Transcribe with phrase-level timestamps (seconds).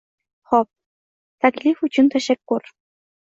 [0.51, 0.69] “Xop.
[1.45, 2.67] Taklif uchun tashakkur.”